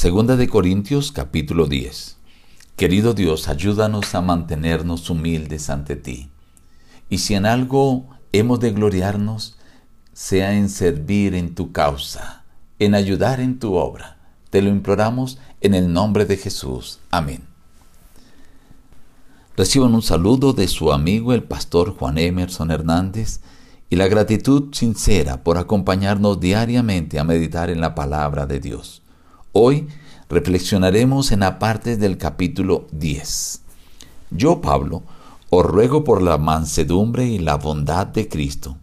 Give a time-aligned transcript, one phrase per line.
[0.00, 2.16] Segunda de Corintios capítulo 10.
[2.74, 6.30] Querido Dios, ayúdanos a mantenernos humildes ante ti.
[7.10, 9.58] Y si en algo hemos de gloriarnos,
[10.14, 12.46] sea en servir en tu causa,
[12.78, 14.16] en ayudar en tu obra.
[14.48, 17.00] Te lo imploramos en el nombre de Jesús.
[17.10, 17.42] Amén.
[19.54, 23.40] Reciban un saludo de su amigo el pastor Juan Emerson Hernández
[23.90, 29.02] y la gratitud sincera por acompañarnos diariamente a meditar en la palabra de Dios.
[29.52, 29.88] Hoy
[30.28, 33.62] reflexionaremos en la parte del capítulo 10.
[34.30, 35.02] Yo, Pablo,
[35.50, 38.76] os ruego por la mansedumbre y la bondad de Cristo.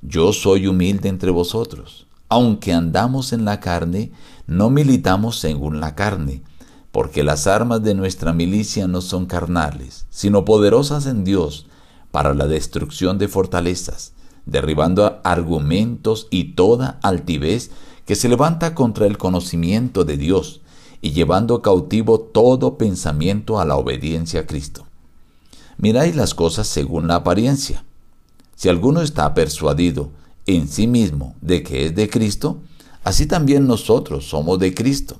[0.00, 2.06] Yo soy humilde entre vosotros.
[2.30, 4.10] Aunque andamos en la carne,
[4.46, 6.42] no militamos según la carne,
[6.90, 11.66] porque las armas de nuestra milicia no son carnales, sino poderosas en Dios
[12.10, 14.14] para la destrucción de fortalezas,
[14.46, 17.70] derribando argumentos y toda altivez
[18.06, 20.60] que se levanta contra el conocimiento de Dios
[21.00, 24.86] y llevando cautivo todo pensamiento a la obediencia a Cristo.
[25.76, 27.84] Miráis las cosas según la apariencia.
[28.54, 30.10] Si alguno está persuadido
[30.46, 32.60] en sí mismo de que es de Cristo,
[33.02, 35.18] así también nosotros somos de Cristo.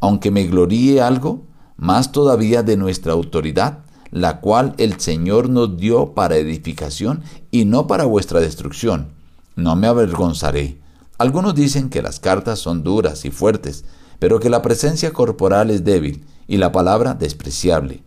[0.00, 1.42] Aunque me gloríe algo,
[1.76, 7.86] más todavía de nuestra autoridad, la cual el Señor nos dio para edificación y no
[7.86, 9.08] para vuestra destrucción.
[9.56, 10.79] No me avergonzaré
[11.20, 13.84] algunos dicen que las cartas son duras y fuertes,
[14.18, 18.02] pero que la presencia corporal es débil y la palabra despreciable.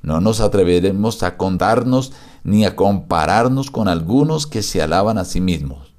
[0.00, 5.38] No nos atreveremos a contarnos ni a compararnos con algunos que se alaban a sí
[5.38, 5.92] mismos.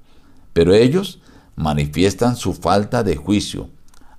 [0.53, 1.19] Pero ellos
[1.55, 3.69] manifiestan su falta de juicio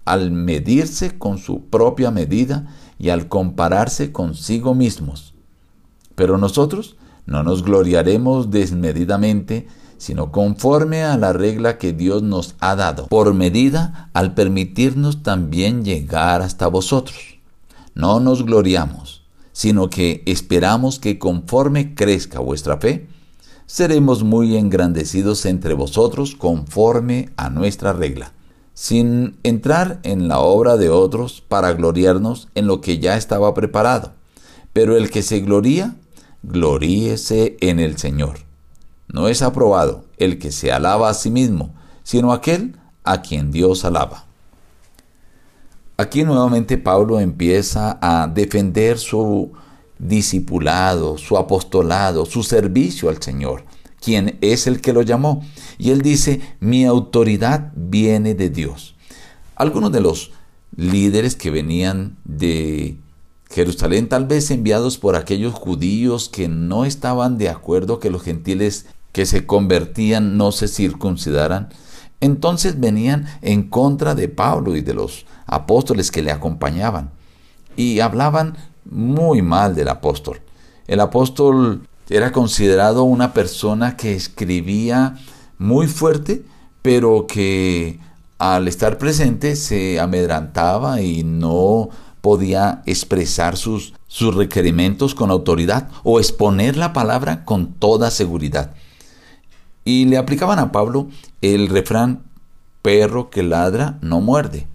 [0.04, 2.68] al medirse con su propia medida
[3.00, 5.34] y al compararse consigo mismos.
[6.14, 6.94] Pero nosotros
[7.26, 9.66] no nos gloriaremos desmedidamente,
[9.98, 15.84] sino conforme a la regla que Dios nos ha dado, por medida al permitirnos también
[15.84, 17.38] llegar hasta vosotros.
[17.94, 23.08] No nos gloriamos, sino que esperamos que conforme crezca vuestra fe,
[23.66, 28.32] seremos muy engrandecidos entre vosotros conforme a nuestra regla,
[28.72, 34.12] sin entrar en la obra de otros para gloriarnos en lo que ya estaba preparado.
[34.72, 35.96] Pero el que se gloría,
[36.44, 38.47] gloríese en el Señor.
[39.12, 43.84] No es aprobado el que se alaba a sí mismo, sino aquel a quien Dios
[43.84, 44.26] alaba.
[45.96, 49.52] Aquí nuevamente Pablo empieza a defender su
[49.98, 53.64] discipulado, su apostolado, su servicio al Señor,
[54.00, 55.44] quien es el que lo llamó.
[55.76, 58.94] Y él dice, mi autoridad viene de Dios.
[59.56, 60.30] Algunos de los
[60.76, 62.96] líderes que venían de
[63.50, 68.86] Jerusalén, tal vez enviados por aquellos judíos que no estaban de acuerdo que los gentiles
[69.12, 71.68] que se convertían no se circuncidaran,
[72.20, 77.10] entonces venían en contra de Pablo y de los apóstoles que le acompañaban.
[77.76, 80.40] Y hablaban muy mal del apóstol.
[80.86, 85.16] El apóstol era considerado una persona que escribía
[85.58, 86.44] muy fuerte,
[86.82, 88.00] pero que
[88.38, 91.90] al estar presente se amedrantaba y no
[92.20, 98.74] podía expresar sus, sus requerimientos con autoridad o exponer la palabra con toda seguridad
[99.88, 101.08] y le aplicaban a Pablo
[101.40, 102.22] el refrán
[102.82, 104.66] perro que ladra no muerde.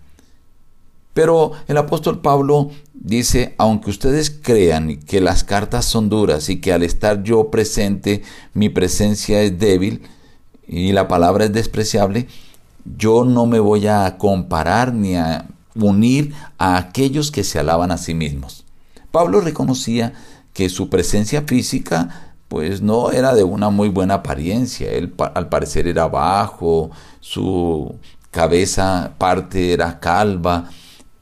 [1.13, 6.73] Pero el apóstol Pablo dice, aunque ustedes crean que las cartas son duras y que
[6.73, 8.23] al estar yo presente
[8.55, 10.01] mi presencia es débil
[10.67, 12.27] y la palabra es despreciable,
[12.97, 15.45] yo no me voy a comparar ni a
[15.75, 18.65] unir a aquellos que se alaban a sí mismos.
[19.11, 20.13] Pablo reconocía
[20.53, 24.91] que su presencia física pues no era de una muy buena apariencia.
[24.91, 27.95] Él al parecer era bajo, su
[28.29, 30.69] cabeza parte era calva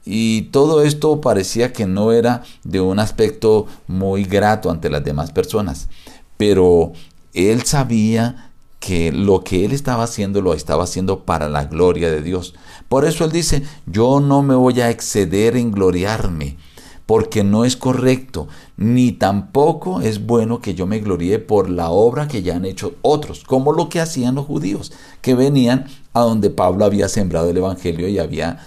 [0.04, 5.32] y todo esto parecía que no era de un aspecto muy grato ante las demás
[5.32, 5.88] personas.
[6.36, 6.92] Pero
[7.32, 12.20] él sabía que lo que él estaba haciendo lo estaba haciendo para la gloria de
[12.20, 12.52] Dios.
[12.90, 16.58] Por eso él dice, yo no me voy a exceder en gloriarme
[17.06, 22.28] porque no es correcto, ni tampoco es bueno que yo me gloríe por la obra
[22.28, 26.50] que ya han hecho otros, como lo que hacían los judíos, que venían a donde
[26.50, 28.58] Pablo había sembrado el Evangelio y había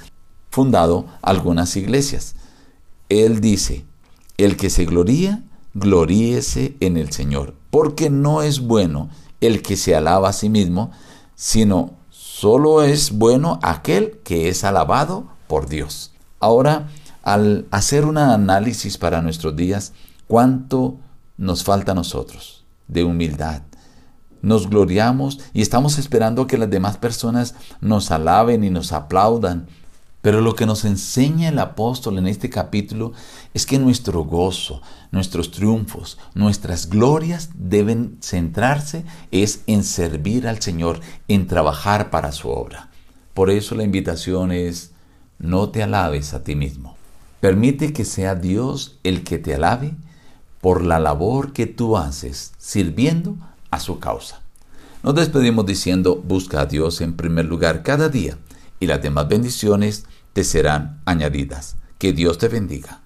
[0.50, 2.36] fundado algunas iglesias.
[3.10, 3.86] Él dice,
[4.38, 5.44] el que se gloría,
[5.74, 9.10] gloríese en el Señor, porque no es bueno
[9.42, 10.92] el que se alaba a sí mismo,
[11.36, 16.12] sino solo es bueno aquel que es alabado por Dios.
[16.40, 16.90] Ahora,
[17.26, 19.94] al hacer un análisis para nuestros días,
[20.28, 21.00] cuánto
[21.38, 23.64] nos falta a nosotros de humildad.
[24.42, 29.68] Nos gloriamos y estamos esperando que las demás personas nos alaben y nos aplaudan,
[30.22, 33.14] Pero lo que nos enseña el apóstol en este capítulo
[33.54, 34.82] es que nuestro gozo,
[35.12, 42.50] nuestros triunfos, nuestras glorias deben centrarse es en servir al Señor, en trabajar para su
[42.50, 42.90] obra.
[43.36, 44.94] Por eso la invitación es,
[45.38, 46.96] no te alabes a ti mismo.
[47.46, 49.94] Permite que sea Dios el que te alabe
[50.62, 53.38] por la labor que tú haces sirviendo
[53.70, 54.42] a su causa.
[55.04, 58.40] Nos despedimos diciendo, busca a Dios en primer lugar cada día
[58.80, 61.76] y las demás bendiciones te serán añadidas.
[62.00, 63.05] Que Dios te bendiga.